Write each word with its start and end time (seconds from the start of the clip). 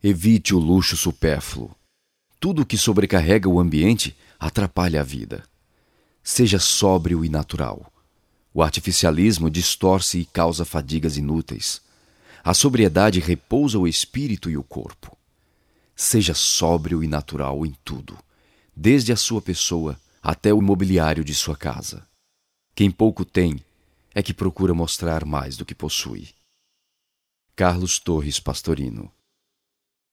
Evite 0.00 0.54
o 0.54 0.60
luxo 0.60 0.96
supérfluo. 0.96 1.74
Tudo 2.38 2.64
que 2.64 2.78
sobrecarrega 2.78 3.48
o 3.48 3.58
ambiente 3.58 4.16
atrapalha 4.38 5.00
a 5.00 5.02
vida. 5.02 5.42
Seja 6.22 6.60
sóbrio 6.60 7.24
e 7.24 7.28
natural. 7.28 7.92
O 8.54 8.62
artificialismo 8.62 9.50
distorce 9.50 10.20
e 10.20 10.24
causa 10.24 10.64
fadigas 10.64 11.16
inúteis. 11.16 11.80
A 12.44 12.54
sobriedade 12.54 13.18
repousa 13.18 13.76
o 13.76 13.88
espírito 13.88 14.48
e 14.48 14.56
o 14.56 14.62
corpo. 14.62 15.18
Seja 15.96 16.32
sóbrio 16.32 17.02
e 17.02 17.08
natural 17.08 17.66
em 17.66 17.74
tudo, 17.84 18.16
desde 18.76 19.12
a 19.12 19.16
sua 19.16 19.42
pessoa 19.42 19.98
até 20.22 20.54
o 20.54 20.62
mobiliário 20.62 21.24
de 21.24 21.34
sua 21.34 21.56
casa. 21.56 22.06
Quem 22.72 22.88
pouco 22.88 23.24
tem 23.24 23.64
é 24.14 24.22
que 24.22 24.32
procura 24.32 24.72
mostrar 24.72 25.24
mais 25.24 25.56
do 25.56 25.64
que 25.64 25.74
possui. 25.74 26.28
Carlos 27.56 27.98
Torres 27.98 28.38
Pastorino 28.38 29.12